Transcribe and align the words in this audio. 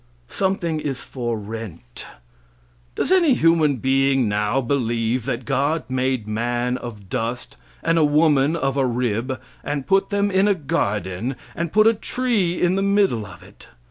Something 0.29 0.79
is 0.79 1.01
for 1.03 1.37
rent. 1.37 2.07
Does 2.95 3.11
any 3.11 3.35
human 3.35 3.75
being 3.75 4.27
now 4.27 4.59
believe 4.59 5.25
that 5.25 5.45
God 5.45 5.83
made 5.91 6.27
man 6.27 6.75
of 6.79 7.07
dust 7.07 7.55
and 7.83 7.99
a 7.99 8.03
woman 8.03 8.55
of 8.55 8.77
a 8.77 8.85
rib, 8.87 9.39
and 9.63 9.85
put 9.85 10.09
them 10.09 10.31
in 10.31 10.47
a 10.47 10.55
garden, 10.55 11.35
and 11.55 11.71
put 11.71 11.85
a 11.85 11.93
tree 11.93 12.59
in 12.59 12.73
the 12.73 12.81
middle 12.81 13.27
of 13.27 13.43
it? 13.43 13.67